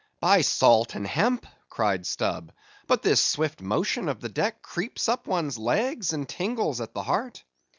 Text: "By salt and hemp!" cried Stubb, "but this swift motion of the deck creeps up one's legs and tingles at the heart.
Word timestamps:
"By 0.19 0.41
salt 0.41 0.95
and 0.95 1.05
hemp!" 1.05 1.45
cried 1.69 2.07
Stubb, 2.07 2.51
"but 2.87 3.03
this 3.03 3.21
swift 3.23 3.61
motion 3.61 4.09
of 4.09 4.19
the 4.19 4.29
deck 4.29 4.63
creeps 4.63 5.07
up 5.07 5.27
one's 5.27 5.59
legs 5.59 6.11
and 6.11 6.27
tingles 6.27 6.81
at 6.81 6.95
the 6.95 7.03
heart. 7.03 7.43